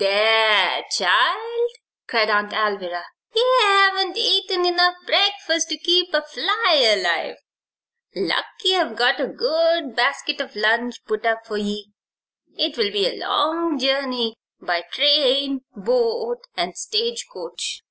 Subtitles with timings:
[0.00, 1.70] "There, child!"
[2.06, 3.02] cried Aunt Alvirah,
[3.34, 7.34] "ye haven't eaten enough breakfast to keep a fly alive.
[8.14, 11.90] Lucky I've got a good basket of lunch put up for ye.
[12.56, 17.82] It'll be a long journey by train, boat, and stage coach.